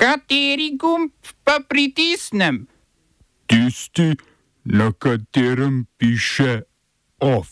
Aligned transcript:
Kateri 0.00 0.78
gumb 0.80 1.12
pa 1.44 1.58
pritisnem? 1.68 2.64
Tisti, 3.46 4.16
na 4.64 4.92
katerem 4.96 5.84
piše 6.00 6.62
OF. 7.20 7.48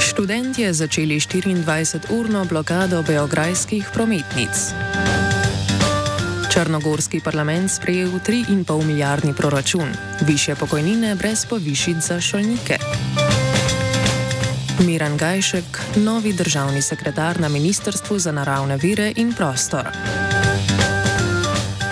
Študentje 0.00 0.72
začeli 0.76 1.16
24-urno 1.16 2.44
blokado 2.44 3.00
beograjskih 3.02 3.88
prometnic. 3.96 4.52
Črnogorski 6.52 7.24
parlament 7.24 7.70
sprejel 7.72 8.20
3,5 8.20 8.84
milijardni 8.84 9.32
proračun, 9.32 9.88
više 10.28 10.54
pokojnine 10.54 11.14
brez 11.14 11.46
povišic 11.46 11.96
za 11.96 12.20
šolnike. 12.20 12.76
Miran 14.86 15.16
Gajšek, 15.16 15.80
novi 15.96 16.32
državni 16.32 16.82
sekretar 16.82 17.40
na 17.40 17.48
Ministrstvu 17.48 18.18
za 18.18 18.32
naravne 18.32 18.76
vire 18.76 19.12
in 19.16 19.32
prostor. 19.34 19.86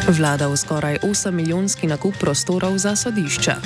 Vlada 0.08 0.48
v 0.48 0.56
skoraj 0.56 0.98
8 1.02 1.30
milijonski 1.30 1.86
nakup 1.86 2.14
prostorov 2.20 2.78
za 2.78 2.96
sodišča. 2.96 3.56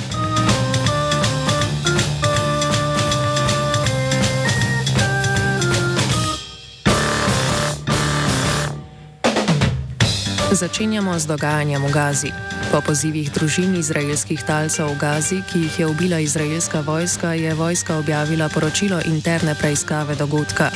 Začenjamo 10.51 11.19
z 11.19 11.25
dogajanjem 11.25 11.85
v 11.85 11.91
Gazi. 11.91 12.50
Po 12.71 12.79
pozivih 12.79 13.27
družin 13.35 13.73
izraelskih 13.75 14.39
talcev 14.47 14.93
v 14.93 14.95
Gazi, 14.95 15.41
ki 15.43 15.59
jih 15.65 15.79
je 15.79 15.87
ubila 15.91 16.21
izraelska 16.23 16.79
vojska, 16.87 17.33
je 17.35 17.51
vojska 17.53 17.97
objavila 17.99 18.47
poročilo 18.49 19.01
interne 19.05 19.55
preiskave 19.59 20.15
dogodka. 20.15 20.69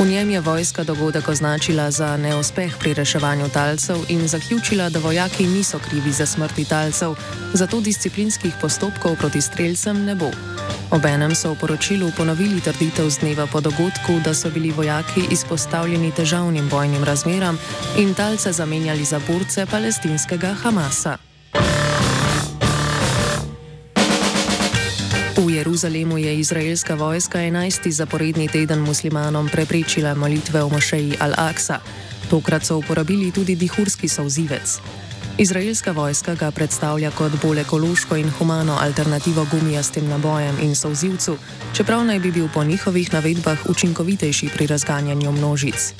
V 0.00 0.06
njem 0.08 0.30
je 0.30 0.40
vojska 0.40 0.84
dogodek 0.88 1.28
označila 1.28 1.90
za 1.90 2.16
neuspeh 2.16 2.72
pri 2.80 2.94
reševanju 2.94 3.48
talcev 3.52 4.08
in 4.08 4.24
zaključila, 4.28 4.88
da 4.88 5.04
vojaki 5.04 5.46
niso 5.46 5.78
krivi 5.78 6.12
za 6.12 6.26
smrti 6.26 6.64
talcev, 6.64 7.12
zato 7.52 7.80
disciplinskih 7.80 8.54
postopkov 8.60 9.16
proti 9.20 9.40
streljcem 9.40 10.04
ne 10.04 10.14
bo. 10.14 10.32
Obenem 10.88 11.36
so 11.36 11.52
v 11.52 11.60
poročilu 11.60 12.08
ponovili 12.16 12.64
trditev 12.64 13.12
z 13.12 13.20
dneva 13.20 13.44
po 13.44 13.60
dogodku, 13.60 14.24
da 14.24 14.32
so 14.32 14.48
bili 14.48 14.72
vojaki 14.72 15.28
izpostavljeni 15.28 16.08
težavnim 16.16 16.64
vojnim 16.64 17.04
razmeram 17.04 17.60
in 18.00 18.16
talce 18.16 18.52
zamenjali 18.52 19.04
za 19.04 19.20
borce 19.20 19.66
palestinskega 19.68 20.56
Hamasa. 20.64 21.20
V 25.36 25.44
Jeruzalemu 25.44 26.18
je 26.18 26.38
izraelska 26.40 26.94
vojska 26.94 27.38
11. 27.38 27.90
zaporedni 27.90 28.48
teden 28.48 28.80
muslimanom 28.80 29.48
preprečila 29.52 30.14
molitve 30.14 30.64
v 30.64 30.72
mošeji 30.72 31.12
Al-Aqsa. 31.20 31.84
Tokrat 32.30 32.64
so 32.64 32.80
uporabili 32.80 33.28
tudi 33.32 33.56
dihurski 33.56 34.08
sozivec. 34.08 34.80
Izraelska 35.38 35.92
vojska 35.92 36.34
ga 36.34 36.50
predstavlja 36.50 37.10
kot 37.10 37.32
bolj 37.42 37.60
ekološko 37.60 38.16
in 38.16 38.30
humano 38.38 38.78
alternativo 38.80 39.46
gumijastim 39.50 40.08
nabojem 40.08 40.56
in 40.62 40.74
sozivcu, 40.76 41.36
čeprav 41.76 42.04
naj 42.04 42.18
bi 42.18 42.32
bil 42.32 42.48
po 42.54 42.64
njihovih 42.64 43.12
navedbah 43.12 43.58
učinkovitejši 43.68 44.48
pri 44.56 44.66
razganjanju 44.66 45.32
množic. 45.32 45.94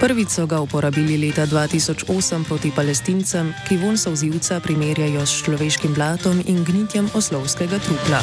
Prvič 0.00 0.28
so 0.28 0.46
ga 0.46 0.60
uporabili 0.60 1.16
leta 1.26 1.46
2008 1.46 2.44
proti 2.44 2.72
palestincem, 2.76 3.54
ki 3.68 3.76
von 3.76 3.98
sozivca 3.98 4.60
primerjajo 4.60 5.26
s 5.26 5.44
človeškim 5.44 5.94
blatom 5.94 6.42
in 6.46 6.64
gnitjem 6.64 7.08
oslovskega 7.14 7.78
trupla. 7.78 8.20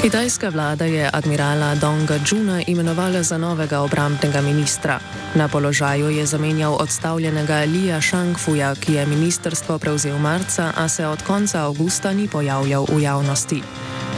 Kitajska 0.00 0.48
vlada 0.48 0.84
je 0.84 1.10
admirala 1.12 1.74
Donga 1.74 2.18
Džuna 2.18 2.62
imenovala 2.66 3.22
za 3.22 3.38
novega 3.38 3.80
obrambnega 3.80 4.40
ministra. 4.40 5.00
Na 5.34 5.48
položaju 5.48 6.10
je 6.10 6.26
zamenjal 6.26 6.76
odstavljenega 6.80 7.54
Lija 7.54 8.00
Shangfuja, 8.00 8.74
ki 8.74 8.94
je 8.94 9.06
ministrstvo 9.06 9.78
prevzel 9.78 10.18
marca, 10.18 10.72
a 10.76 10.88
se 10.88 11.06
od 11.06 11.22
konca 11.22 11.60
avgusta 11.60 12.12
ni 12.12 12.28
pojavljal 12.28 12.86
v 12.88 13.02
javnosti. 13.02 13.62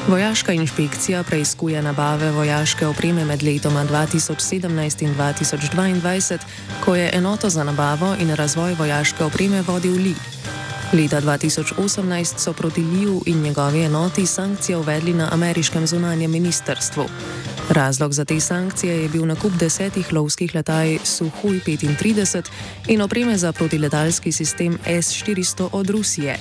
Vojaška 0.09 0.53
inšpekcija 0.53 1.23
preizkuje 1.23 1.83
nabave 1.83 2.31
vojaške 2.31 2.87
opreme 2.87 3.25
med 3.25 3.43
letoma 3.43 3.85
2017 3.85 5.03
in 5.03 5.15
2022, 5.15 6.39
ko 6.85 6.95
je 6.95 7.11
enoto 7.15 7.51
za 7.51 7.65
nabavo 7.65 8.15
in 8.21 8.35
razvoj 8.35 8.75
vojaške 8.75 9.25
opreme 9.25 9.63
vodil 9.63 9.95
Li. 9.95 10.15
Leta 10.93 11.21
2018 11.21 12.39
so 12.39 12.53
proti 12.53 12.81
Liju 12.81 13.23
in 13.27 13.43
njegovi 13.43 13.83
enoti 13.83 14.27
sankcije 14.27 14.77
uvedli 14.77 15.13
na 15.13 15.29
ameriškem 15.33 15.87
zunanjem 15.87 16.31
ministrstvu. 16.31 17.05
Razlog 17.71 18.13
za 18.13 18.25
te 18.25 18.41
sankcije 18.41 19.03
je 19.03 19.09
bil 19.09 19.27
nakup 19.27 19.53
desetih 19.53 20.13
lovskih 20.13 20.55
letaj 20.55 20.99
Suhui 21.05 21.61
35 21.67 22.43
in 22.89 23.03
opreme 23.03 23.39
za 23.39 23.53
protiletalski 23.53 24.33
sistem 24.33 24.79
S-400 24.87 25.69
od 25.73 25.91
Rusije. 25.91 26.37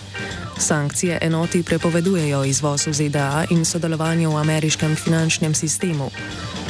Sankcije 0.58 1.18
enoti 1.22 1.64
prepovedujejo 1.64 2.44
izvoz 2.44 2.88
v 2.88 2.94
ZDA 2.94 3.46
in 3.50 3.66
sodelovanje 3.66 4.28
v 4.28 4.36
ameriškem 4.36 4.96
finančnem 4.96 5.56
sistemu. 5.56 6.12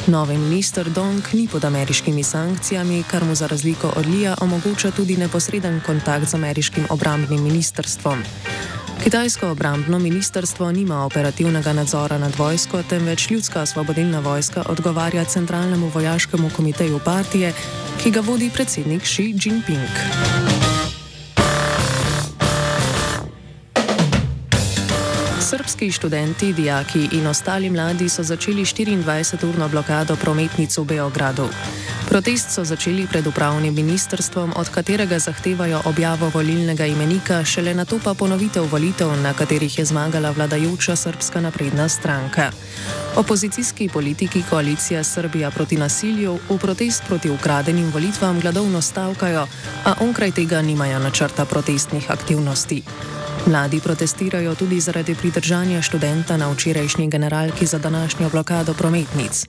Novi 0.06 0.38
minister 0.38 0.90
Dong 0.90 1.22
ni 1.32 1.48
pod 1.48 1.64
ameriškimi 1.64 2.22
sankcijami, 2.22 3.02
kar 3.10 3.24
mu 3.24 3.34
za 3.34 3.46
razliko 3.46 3.92
od 3.96 4.06
Lija 4.06 4.34
omogoča 4.40 4.90
tudi 4.90 5.16
neposreden 5.16 5.80
kontakt 5.86 6.28
z 6.28 6.34
ameriškim 6.34 6.86
obrambnim 6.90 7.42
ministrstvom. 7.42 8.22
Kitajsko 9.04 9.50
obrambno 9.50 9.98
ministrstvo 9.98 10.72
nima 10.72 11.04
operativnega 11.04 11.72
nadzora 11.72 12.18
nad 12.18 12.38
vojsko, 12.38 12.82
temveč 12.82 13.30
ljudska 13.30 13.62
osvobodilna 13.62 14.20
vojska 14.20 14.62
odgovarja 14.68 15.24
centralnemu 15.24 15.88
vojaškemu 15.88 16.50
komiteju 16.56 17.00
partije, 17.04 17.52
ki 18.02 18.10
ga 18.10 18.20
vodi 18.20 18.50
predsednik 18.54 19.02
Xi 19.02 19.22
Jinping. 19.22 20.51
Srbski 25.52 25.90
študenti, 25.92 26.52
dijaki 26.52 27.08
in 27.12 27.26
ostali 27.26 27.70
mladi 27.70 28.08
so 28.08 28.22
začeli 28.22 28.64
24-urno 28.64 29.68
blokado 29.68 30.16
prometnic 30.16 30.78
v 30.78 30.84
Beogradu. 30.84 31.48
Protest 32.08 32.50
so 32.50 32.64
začeli 32.64 33.06
pred 33.06 33.26
upravnim 33.26 33.74
ministrstvom, 33.74 34.52
od 34.56 34.68
katerega 34.68 35.18
zahtevajo 35.18 35.82
objavo 35.84 36.30
volilnega 36.34 36.86
imenika, 36.86 37.44
šele 37.44 37.74
na 37.74 37.84
to 37.84 38.00
pa 38.04 38.14
ponovitev 38.14 38.64
volitev, 38.64 39.12
na 39.22 39.34
katerih 39.34 39.78
je 39.78 39.84
zmagala 39.84 40.30
vladajoča 40.30 40.96
srpska 40.96 41.40
napredna 41.40 41.88
stranka. 41.88 42.50
Opozicijski 43.16 43.88
politiki 43.92 44.42
koalicija 44.50 45.04
Srbija 45.04 45.50
proti 45.50 45.76
nasilju 45.76 46.38
v 46.48 46.58
protest 46.58 47.02
proti 47.08 47.30
ukradenim 47.30 47.90
volitvam 47.92 48.40
gladovno 48.40 48.80
stavkajo, 48.80 49.46
a 49.84 49.94
onkraj 50.00 50.30
tega 50.30 50.62
nimajo 50.62 50.98
načrta 50.98 51.44
protestnih 51.44 52.10
aktivnosti. 52.10 52.82
Mladi 53.46 53.80
protestirajo 53.80 54.54
tudi 54.54 54.80
zaradi 54.80 55.14
pridržanja 55.14 55.82
študenta 55.82 56.36
na 56.36 56.52
včerajšnji 56.52 57.08
generalki 57.10 57.66
za 57.66 57.78
današnjo 57.78 58.30
blokado 58.30 58.74
prometnic. 58.74 59.46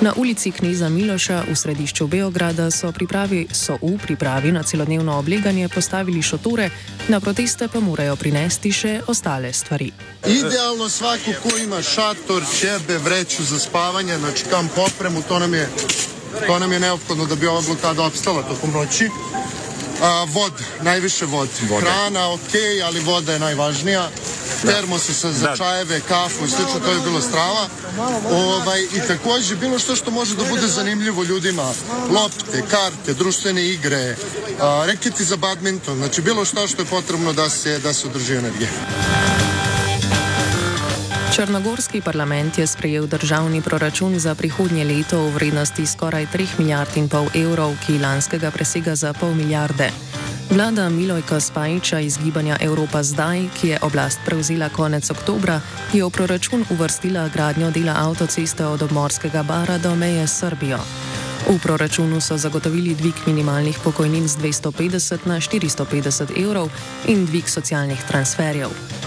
Na 0.00 0.12
ulici 0.16 0.50
Kneza 0.50 0.88
Miloša 0.88 1.44
v 1.50 1.56
središču 1.56 2.06
Beograda 2.06 2.70
so, 2.70 2.92
pripravi, 2.92 3.46
so 3.52 3.78
v 3.82 3.98
pripravi 4.02 4.52
na 4.52 4.62
celodnevno 4.62 5.18
obleganje 5.18 5.68
postavili 5.68 6.22
šotore, 6.22 6.70
na 7.08 7.20
proteste 7.20 7.68
pa 7.68 7.80
morajo 7.80 8.16
prinesti 8.16 8.72
še 8.72 9.00
ostale 9.06 9.52
stvari. 9.52 9.92
Idealno 10.26 10.88
svako, 10.88 11.30
ko 11.42 11.58
ima 11.58 11.82
šator, 11.82 12.42
čebe, 12.60 12.98
vreču 12.98 13.44
za 13.44 13.58
spavanje, 13.58 14.18
znači 14.18 14.44
kam 14.50 14.68
popremu, 14.74 15.22
to 15.28 15.38
nam 15.38 15.54
je, 15.54 15.68
to 16.46 16.58
nam 16.58 16.72
je 16.72 16.80
neophodno 16.80 17.26
da 17.26 17.34
bi 17.34 17.46
ova 17.46 17.60
blokada 17.60 18.02
opstala 18.02 18.42
tokom 18.42 18.70
noći. 18.70 19.08
A, 20.02 20.26
vod, 20.32 20.52
najviše 20.82 21.26
vod. 21.26 21.48
Vode. 21.68 21.86
Hrana, 21.86 22.32
ok, 22.32 22.52
ali 22.84 23.00
voda 23.00 23.32
je 23.32 23.38
najvažnija. 23.38 24.08
Termosi 24.62 25.14
sa 25.14 25.32
za 25.32 25.48
Da. 25.48 25.56
čajeve, 25.56 26.00
kafu 26.08 26.44
i 26.44 26.48
slično, 26.48 26.80
to 26.84 26.90
je 26.92 27.00
bilo 27.00 27.20
strava. 27.20 27.68
Ovaj, 28.30 28.82
I 28.82 29.00
takođe 29.08 29.56
bilo 29.56 29.78
što 29.78 29.96
što 29.96 30.10
može 30.10 30.34
da 30.34 30.44
bude 30.44 30.66
zanimljivo 30.66 31.24
ljudima. 31.24 31.72
Lopte, 32.10 32.62
karte, 32.70 33.14
društvene 33.14 33.66
igre, 33.66 34.16
a, 34.60 34.84
reketi 34.86 35.24
za 35.24 35.36
badminton, 35.36 35.96
znači 35.96 36.22
bilo 36.22 36.44
što 36.44 36.66
što 36.68 36.82
je 36.82 36.86
potrebno 36.86 37.32
da 37.32 37.50
se, 37.50 37.78
da 37.78 37.92
se 37.92 38.06
održi 38.06 38.34
energija. 38.34 38.68
Črnogorski 41.38 42.00
parlament 42.00 42.58
je 42.58 42.66
sprejel 42.66 43.06
državni 43.06 43.62
proračun 43.62 44.18
za 44.18 44.34
prihodnje 44.34 44.84
leto 44.84 45.20
v 45.22 45.34
vrednosti 45.34 45.86
skoraj 45.86 46.26
3 46.34 46.46
milijard 46.58 46.96
in 46.96 47.08
pol 47.08 47.30
evrov, 47.34 47.76
ki 47.86 47.98
lanskega 48.02 48.50
presega 48.50 48.94
za 48.98 49.12
pol 49.12 49.34
milijarde. 49.38 49.90
Vlada 50.50 50.88
Milojka 50.88 51.40
Spajiča 51.40 52.00
iz 52.00 52.18
gibanja 52.18 52.56
Evropa 52.60 53.02
zdaj, 53.02 53.46
ki 53.60 53.68
je 53.68 53.78
oblast 53.82 54.18
prevzela 54.26 54.68
konec 54.68 55.10
oktobra, 55.10 55.60
je 55.92 56.04
v 56.04 56.10
proračun 56.10 56.64
uvrstila 56.70 57.28
gradnjo 57.28 57.70
dela 57.70 57.94
avtoceste 57.96 58.66
od 58.66 58.82
obmorskega 58.82 59.42
bara 59.42 59.78
do 59.78 59.94
meje 59.94 60.26
s 60.26 60.38
Srbijo. 60.42 60.78
V 61.48 61.58
proračunu 61.62 62.20
so 62.20 62.36
zagotovili 62.36 62.94
dvig 62.94 63.14
minimalnih 63.26 63.78
pokojnin 63.84 64.28
z 64.28 64.36
250 64.36 65.26
na 65.26 65.38
450 65.40 66.34
evrov 66.34 66.70
in 67.06 67.26
dvig 67.26 67.48
socialnih 67.48 68.02
transferjev. 68.08 68.97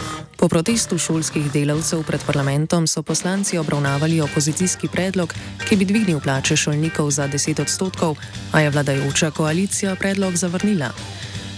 Po 0.41 0.49
protestu 0.49 0.97
šolskih 0.97 1.51
delavcev 1.53 2.01
pred 2.01 2.23
parlamentom 2.25 2.87
so 2.89 3.03
poslanci 3.05 3.57
obravnavali 3.61 4.21
opozicijski 4.21 4.87
predlog, 4.89 5.33
ki 5.69 5.75
bi 5.77 5.85
dvignil 5.85 6.19
plače 6.19 6.57
šolnikov 6.57 7.11
za 7.11 7.27
10 7.29 7.61
odstotkov, 7.61 8.17
a 8.51 8.61
je 8.61 8.69
vladajoča 8.69 9.31
koalicija 9.31 9.95
predlog 9.95 10.33
zavrnila. 10.35 10.89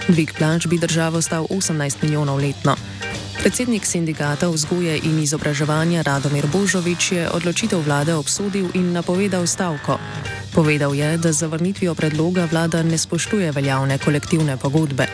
Dvig 0.08 0.34
plač 0.38 0.68
bi 0.68 0.78
državo 0.78 1.22
stal 1.22 1.48
18 1.50 2.04
milijonov 2.04 2.44
letno. 2.44 2.76
Predsednik 3.40 3.86
sindikata 3.86 4.50
vzgoje 4.52 5.00
in 5.04 5.20
izobraževanja 5.20 6.02
Radomir 6.02 6.48
Božovič 6.52 7.12
je 7.12 7.30
odločitev 7.30 7.80
vlade 7.80 8.16
obsodil 8.16 8.68
in 8.74 8.92
napovedal 8.92 9.48
stavko. 9.48 9.96
Povedal 10.54 10.96
je, 10.96 11.18
da 11.18 11.32
z 11.32 11.40
zavrnitvijo 11.40 11.96
predloga 11.96 12.48
vlada 12.52 12.84
ne 12.84 12.98
spoštuje 12.98 13.52
veljavne 13.52 13.98
kolektivne 13.98 14.58
pogodbe. 14.58 15.08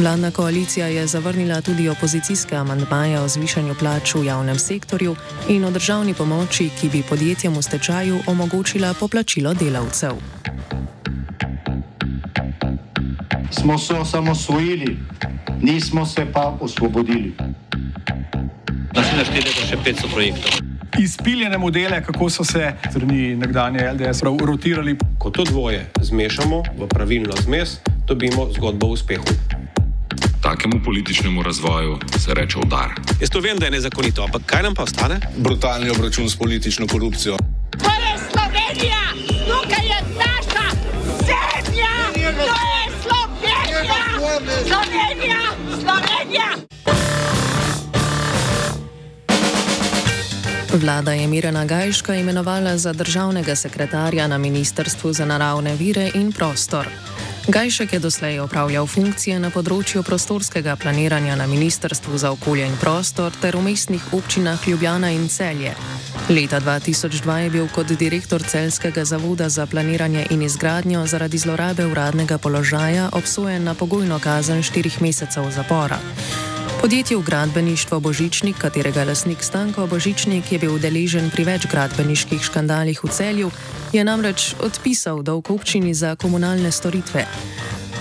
Vladna 0.00 0.30
koalicija 0.30 0.86
je 0.86 1.06
zavrnila 1.06 1.60
tudi 1.60 1.88
opozicijske 1.88 2.56
amantmaje 2.56 3.20
o 3.20 3.28
zvišanju 3.28 3.74
plač 3.74 4.14
v 4.14 4.24
javnem 4.24 4.58
sektorju 4.58 5.16
in 5.48 5.64
o 5.64 5.70
državni 5.70 6.14
pomoči, 6.14 6.70
ki 6.80 6.88
bi 6.88 7.02
podjetjem 7.08 7.52
v 7.52 7.62
stečaju 7.62 8.20
omogočila 8.26 8.94
poplačilo 9.00 9.54
delavcev. 9.54 10.16
Smo 13.50 13.78
se 13.78 13.94
osamosvojili, 13.94 14.96
nismo 15.62 16.06
se 16.06 16.26
pa 16.32 16.56
osvobodili. 16.60 17.34
Naslednje 18.96 19.24
število 19.24 19.60
je 19.60 19.66
še 19.68 19.76
500 19.84 20.12
projektov 20.14 20.70
izpiljene 21.00 21.58
modele, 21.58 22.02
kako 22.04 22.30
so 22.30 22.44
se 22.44 22.72
strani 22.90 23.36
nekdanje 23.36 23.92
LDS 23.92 24.22
rotirali. 24.22 24.96
Ko 25.18 25.30
to 25.30 25.44
dvoje 25.44 25.86
zmešamo 26.00 26.62
v 26.78 26.88
pravilno 26.88 27.32
zmes, 27.44 27.78
dobimo 28.06 28.48
zgodbo 28.52 28.86
o 28.86 28.90
uspehu. 28.90 29.24
Takemu 30.50 30.80
političnemu 30.84 31.42
razvoju 31.42 31.98
se 32.18 32.34
reče 32.34 32.58
udar. 32.58 32.88
Jaz 33.20 33.30
to 33.30 33.40
vem, 33.40 33.58
da 33.58 33.64
je 33.64 33.70
nezakonito, 33.70 34.22
ampak 34.22 34.42
kaj 34.46 34.62
nam 34.62 34.74
pa 34.74 34.82
ostane? 34.82 35.20
Brutalni 35.36 35.90
obračun 35.90 36.30
s 36.30 36.36
politično 36.36 36.86
korupcijo. 36.86 37.36
To 37.70 37.90
je 38.04 38.12
Slovenija, 38.32 39.02
tukaj 39.46 39.86
je 39.86 40.00
naša 40.18 40.66
zemlja, 41.26 41.94
to 42.34 42.58
je 42.74 42.82
Slovenija, 43.02 44.00
Slovenija, 44.68 45.40
Slovenija. 45.82 46.48
Vlada 50.72 51.12
je 51.12 51.26
Mirena 51.26 51.64
Gajška 51.64 52.14
imenovala 52.14 52.78
za 52.78 52.92
državnega 52.92 53.56
sekretarja 53.56 54.26
na 54.26 54.38
Ministrstvu 54.38 55.12
za 55.12 55.24
naravne 55.24 55.76
vire 55.76 56.10
in 56.14 56.32
prostor. 56.32 56.86
Gajšek 57.48 57.92
je 57.92 57.98
doslej 57.98 58.40
opravljal 58.44 58.84
funkcije 58.86 59.38
na 59.40 59.48
področju 59.50 60.02
prostorskega 60.04 60.74
planiranja 60.76 61.38
na 61.40 61.46
Ministrstvu 61.48 62.18
za 62.20 62.34
okolje 62.36 62.66
in 62.68 62.76
prostor 62.76 63.32
ter 63.40 63.56
v 63.56 63.64
mestnih 63.64 64.12
občinah 64.12 64.68
Ljubljana 64.68 65.08
in 65.16 65.24
Celje. 65.28 65.72
Leta 66.28 66.60
2002 66.60 67.38
je 67.46 67.50
bil 67.50 67.66
kot 67.72 67.96
direktor 67.96 68.44
Celskega 68.44 69.04
zavoda 69.04 69.48
za 69.48 69.66
planiranje 69.66 70.26
in 70.30 70.42
izgradnjo 70.42 71.06
zaradi 71.06 71.38
zlorabe 71.38 71.88
uradnega 71.88 72.38
položaja 72.38 73.08
obsojen 73.12 73.64
na 73.64 73.74
pogojno 73.74 74.20
kazen 74.20 74.62
štirih 74.62 75.00
mesecev 75.02 75.50
zapora. 75.50 75.98
Podjetje 76.80 77.16
v 77.16 77.22
gradbeništvo 77.22 78.00
Božičnik, 78.00 78.56
katerega 78.56 79.04
lasnik 79.04 79.42
Stanko 79.44 79.86
Božičnik 79.86 80.52
je 80.52 80.58
bil 80.58 80.78
deležen 80.80 81.28
pri 81.28 81.44
več 81.44 81.66
gradbeniških 81.68 82.40
škandalih 82.40 82.96
v 83.04 83.10
celju, 83.12 83.50
je 83.92 84.00
namreč 84.00 84.54
odpisal 84.64 85.20
dolg 85.20 85.50
občini 85.52 85.92
za 85.94 86.16
komunalne 86.16 86.72
storitve. 86.72 87.26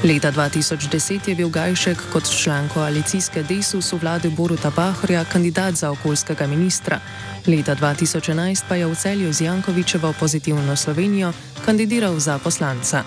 Leta 0.04 0.31
2010 0.31 1.28
je 1.28 1.36
bil 1.36 1.52
Gajšek 1.52 2.08
kot 2.14 2.24
član 2.24 2.72
koalicijske 2.72 3.44
Desus 3.44 3.92
v 3.92 4.00
vladi 4.00 4.31
Boruta 4.31 4.72
Pahorja 4.72 5.26
kandidat 5.28 5.76
za 5.76 5.92
okoljskega 5.92 6.48
ministra. 6.48 7.02
Leta 7.48 7.76
2011 7.76 8.64
pa 8.64 8.80
je 8.80 8.88
v 8.88 8.96
celju 8.96 9.34
z 9.34 9.42
Jankovičevo 9.42 10.14
pozitivno 10.20 10.76
Slovenijo 10.76 11.34
kandidiral 11.66 12.16
za 12.20 12.40
poslanca. 12.40 13.04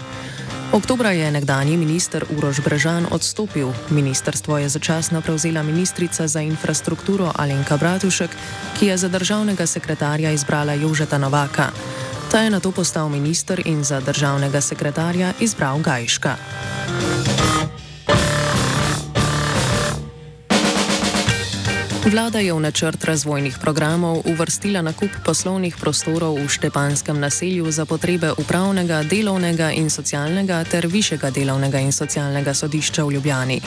Oktobra 0.72 1.12
je 1.12 1.28
nekdani 1.28 1.76
minister 1.76 2.24
Urož 2.32 2.64
Brežan 2.64 3.04
odstopil. 3.12 3.76
Ministrstvo 3.92 4.56
je 4.56 4.72
začasno 4.72 5.20
prevzela 5.20 5.62
ministrica 5.62 6.24
za 6.24 6.40
infrastrukturo 6.40 7.28
Alenka 7.36 7.76
Bratušek, 7.76 8.30
ki 8.80 8.86
je 8.86 8.96
za 8.96 9.08
državnega 9.08 9.66
sekretarja 9.66 10.32
izbrala 10.32 10.72
Jožeta 10.72 11.18
Novaka. 11.18 11.68
Ta 12.32 12.40
je 12.40 12.50
na 12.50 12.60
to 12.60 12.72
postal 12.72 13.08
minister 13.12 13.60
in 13.68 13.84
za 13.84 14.00
državnega 14.00 14.60
sekretarja 14.60 15.32
izbral 15.40 15.78
Gajška. 15.78 16.36
Vlada 22.02 22.42
je 22.42 22.50
v 22.52 22.60
načrt 22.60 23.04
razvojnih 23.04 23.58
programov 23.62 24.26
uvrstila 24.26 24.82
nakup 24.82 25.10
poslovnih 25.24 25.76
prostorov 25.78 26.34
v 26.34 26.48
Štepanskem 26.50 27.14
naselju 27.14 27.70
za 27.70 27.86
potrebe 27.86 28.32
upravnega, 28.34 29.06
delovnega 29.06 29.70
in 29.70 29.86
socialnega 29.86 30.64
ter 30.66 30.86
višjega 30.90 31.30
delovnega 31.30 31.78
in 31.78 31.94
socialnega 31.94 32.54
sodišča 32.54 33.04
v 33.06 33.12
Ljubljani. 33.12 33.60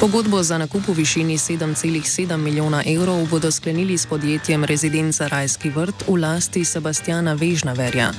Pogodbo 0.00 0.42
za 0.42 0.58
nakup 0.58 0.88
v 0.88 1.06
višini 1.06 1.38
7,7 1.38 2.36
milijona 2.36 2.82
evrov 2.82 3.30
bodo 3.30 3.50
sklenili 3.50 3.98
s 3.98 4.06
podjetjem 4.06 4.64
Rezidenca 4.64 5.30
Rajski 5.30 5.70
vrt 5.70 6.10
v 6.10 6.18
lasti 6.18 6.64
Sebastiana 6.64 7.38
Vežnaverja. 7.38 8.10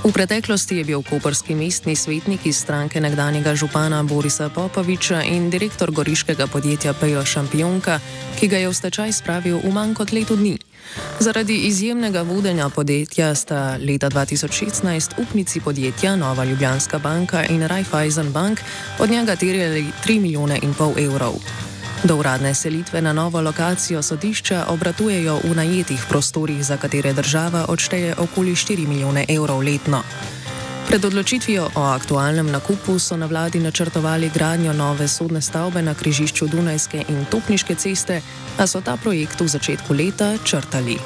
V 0.00 0.08
preteklosti 0.16 0.80
je 0.80 0.84
bil 0.84 1.02
koperski 1.04 1.52
mestni 1.52 1.92
svetnik 1.92 2.46
iz 2.48 2.56
stranke 2.56 3.00
nekdanjega 3.00 3.52
župana 3.54 4.00
Borisa 4.02 4.48
Popoviča 4.48 5.20
in 5.28 5.50
direktor 5.52 5.92
goriškega 5.92 6.46
podjetja 6.46 6.94
Pejo 6.96 7.20
Šampionka, 7.20 8.00
ki 8.40 8.48
ga 8.48 8.64
je 8.64 8.68
v 8.72 8.74
stečaj 8.74 9.12
spravil 9.12 9.60
v 9.60 9.68
manj 9.68 9.92
kot 10.00 10.16
leto 10.16 10.40
dni. 10.40 10.56
Zaradi 11.20 11.68
izjemnega 11.68 12.22
vodenja 12.24 12.72
podjetja 12.72 13.34
sta 13.34 13.76
leta 13.76 14.08
2016 14.08 15.20
upnici 15.20 15.60
podjetja 15.60 16.16
Nova 16.16 16.44
Ljubljanska 16.44 16.98
banka 16.98 17.44
in 17.44 17.60
Raiffeisen 17.68 18.32
Bank 18.32 18.60
od 18.98 19.10
njega 19.10 19.36
terjali 19.36 19.84
3 20.04 20.20
milijone 20.20 20.58
in 20.62 20.74
pol 20.74 20.96
evrov. 20.96 21.36
Do 22.04 22.16
uradne 22.16 22.54
selitve 22.54 23.02
na 23.02 23.12
novo 23.12 23.40
lokacijo 23.40 24.02
sodišča 24.02 24.64
obratujejo 24.68 25.40
v 25.44 25.54
najetih 25.54 26.04
prostorih, 26.08 26.64
za 26.64 26.76
katere 26.76 27.12
država 27.12 27.66
odšteje 27.68 28.14
okoli 28.18 28.50
4 28.50 28.88
milijone 28.88 29.24
evrov 29.28 29.60
letno. 29.60 30.02
Pred 30.88 31.04
odločitvijo 31.04 31.68
o 31.74 31.82
aktualnem 31.82 32.50
nakupu 32.50 32.98
so 32.98 33.16
na 33.16 33.26
vladi 33.26 33.60
načrtovali 33.60 34.30
gradnjo 34.34 34.72
nove 34.72 35.08
sodne 35.08 35.42
stavbe 35.42 35.82
na 35.82 35.94
križišču 35.94 36.46
Dunajske 36.46 37.04
in 37.08 37.24
Topniške 37.30 37.74
ceste, 37.74 38.22
a 38.58 38.66
so 38.66 38.80
ta 38.80 38.96
projekt 38.96 39.40
v 39.40 39.48
začetku 39.48 39.94
leta 39.94 40.34
črtali. 40.44 40.96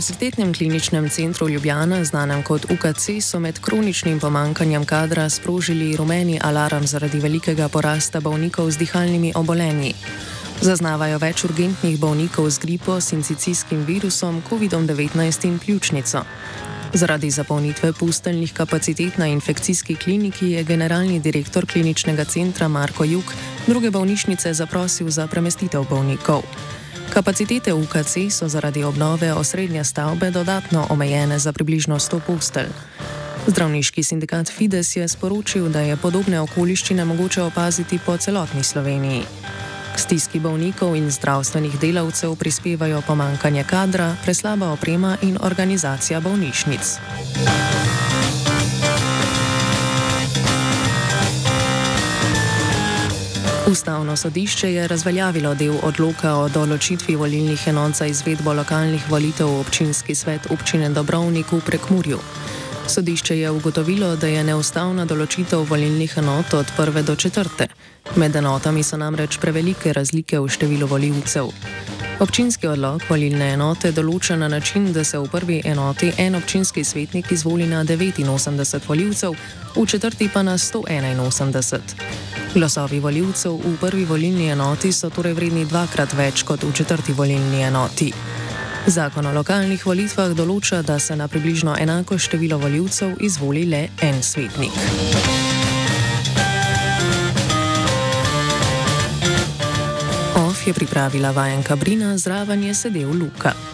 Univerzitetnem 0.00 0.54
kliničnem 0.54 1.08
centru 1.08 1.48
Ljubljana, 1.48 2.04
znanem 2.04 2.42
kot 2.42 2.64
UKC, 2.72 3.20
so 3.20 3.38
med 3.38 3.58
kroničnim 3.60 4.20
pomankanjem 4.20 4.84
kadra 4.84 5.28
sprožili 5.28 5.96
rumeni 5.96 6.38
alarm 6.42 6.86
zaradi 6.86 7.20
velikega 7.20 7.68
porasta 7.68 8.20
bolnikov 8.20 8.70
z 8.70 8.78
dihalnimi 8.78 9.32
obolenji. 9.36 9.92
Zaznavajo 10.60 11.18
več 11.18 11.44
urgentnih 11.44 11.98
bolnikov 12.00 12.48
z 12.50 12.64
gripo, 12.64 12.96
sincicijskim 13.00 13.84
virusom, 13.84 14.42
COVID-19 14.48 15.44
in 15.44 15.58
pljučnico. 15.58 16.24
Zaradi 16.94 17.30
zapolnitve 17.30 17.92
pusteljnih 17.92 18.54
kapacitet 18.56 19.18
na 19.18 19.26
infekcijski 19.26 19.96
kliniki 19.96 20.50
je 20.50 20.64
generalni 20.64 21.20
direktor 21.20 21.66
kliničnega 21.66 22.24
centra 22.24 22.68
Marko 22.68 23.04
Juk 23.04 23.36
druge 23.66 23.90
bolnišnice 23.90 24.54
zaprosil 24.54 25.10
za 25.10 25.26
premestitev 25.26 25.84
bolnikov. 25.90 26.42
Kapacitete 27.10 27.72
UKC 27.72 28.30
so 28.30 28.48
zaradi 28.48 28.84
obnove 28.84 29.32
osrednje 29.32 29.84
stavbe 29.84 30.30
dodatno 30.30 30.86
omejene 30.90 31.38
za 31.38 31.52
približno 31.52 31.98
100 31.98 32.20
postelj. 32.26 32.68
Zdravniški 33.46 34.02
sindikat 34.02 34.48
Fides 34.48 34.96
je 34.96 35.08
sporočil, 35.08 35.68
da 35.68 35.80
je 35.80 35.96
podobne 35.96 36.40
okoliščine 36.40 37.04
mogoče 37.04 37.42
opaziti 37.42 37.98
po 38.06 38.16
celotni 38.16 38.62
Sloveniji. 38.62 39.22
Stiski 39.96 40.40
bolnikov 40.40 40.96
in 40.96 41.10
zdravstvenih 41.10 41.80
delavcev 41.80 42.36
prispevajo 42.36 43.02
pomankanje 43.06 43.64
kadra, 43.64 44.14
preslaba 44.22 44.70
oprema 44.70 45.16
in 45.22 45.38
organizacija 45.40 46.20
bolnišnic. 46.20 46.98
Ustavno 53.70 54.16
sodišče 54.16 54.72
je 54.72 54.88
razveljavilo 54.88 55.52
del 55.54 55.76
odloka 55.86 56.32
o 56.34 56.48
določitvi 56.50 57.14
volilnih 57.14 57.68
enot 57.70 57.94
za 57.94 58.08
izvedbo 58.10 58.50
lokalnih 58.58 59.04
volitev 59.12 59.46
v 59.46 59.60
občinski 59.62 60.14
svet 60.18 60.48
občine 60.50 60.88
Dobrovnik 60.90 61.52
v 61.54 61.60
Prekmurju. 61.68 62.18
Sodišče 62.90 63.38
je 63.38 63.50
ugotovilo, 63.50 64.16
da 64.16 64.26
je 64.26 64.42
neustavna 64.50 65.06
določitev 65.06 65.62
volilnih 65.70 66.18
enot 66.18 66.58
od 66.58 66.74
prve 66.76 67.06
do 67.06 67.14
četrte. 67.14 67.70
Med 68.16 68.34
enotami 68.34 68.82
so 68.82 68.98
namreč 68.98 69.38
prevelike 69.38 69.94
razlike 69.94 70.42
v 70.42 70.50
številu 70.50 70.90
voljivcev. 70.90 71.54
Občinski 72.20 72.66
odlog 72.68 73.02
volilne 73.08 73.46
enote 73.54 73.94
določa 73.96 74.34
na 74.36 74.48
način, 74.52 74.90
da 74.92 75.00
se 75.08 75.16
v 75.18 75.28
prvi 75.32 75.60
enoti 75.64 76.10
en 76.20 76.34
občinski 76.36 76.84
svetnik 76.84 77.30
izvoli 77.32 77.64
na 77.66 77.80
89 77.84 78.88
voljivcev, 78.88 79.36
v 79.76 79.86
četrti 79.86 80.28
pa 80.28 80.42
na 80.42 80.58
181. 80.58 81.80
Glasovi 82.54 83.00
voljivcev 83.00 83.56
v 83.64 83.72
prvi 83.80 84.04
volilni 84.04 84.50
enoti 84.52 84.92
so 84.92 85.08
torej 85.10 85.32
vredni 85.32 85.64
dvakrat 85.64 86.12
več 86.12 86.42
kot 86.44 86.62
v 86.62 86.74
četrti 86.76 87.16
volilni 87.16 87.62
enoti. 87.62 88.12
Zakon 88.86 89.26
o 89.26 89.32
lokalnih 89.32 89.86
volitvah 89.86 90.36
določa, 90.36 90.82
da 90.82 90.98
se 90.98 91.16
na 91.16 91.28
približno 91.28 91.78
enako 91.80 92.18
število 92.18 92.60
voljivcev 92.60 93.16
izvoli 93.20 93.64
le 93.64 93.86
en 94.04 94.22
svetnik. 94.22 95.59
Je 100.66 100.74
pripravila 100.74 101.30
vajenka 101.30 101.76
Brina, 101.76 102.16
zraven 102.18 102.62
je 102.62 102.74
sedel 102.74 103.10
Luka. 103.10 103.69